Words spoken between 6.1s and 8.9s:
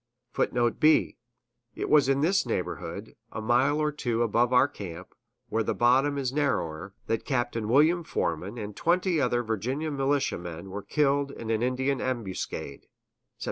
is narrower, that Capt. William Foreman and